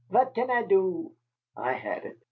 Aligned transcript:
"Vat 0.09 0.33
can 0.33 0.49
I 0.49 0.63
do?" 0.63 1.11
I 1.55 1.73
had 1.73 2.05
it. 2.05 2.17